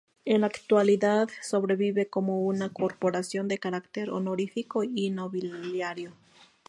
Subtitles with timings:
[0.25, 6.11] En la actualidad sobrevive como una corporación de carácter honorífico y nobiliario.